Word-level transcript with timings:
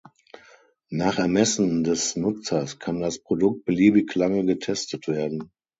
Nach 0.89 1.19
Ermessen 1.19 1.83
des 1.83 2.15
Nutzers 2.15 2.79
kann 2.79 3.01
das 3.01 3.19
Produkt 3.21 3.65
beliebig 3.65 4.15
lange 4.15 4.43
getestet 4.43 5.07
werden. 5.07 5.51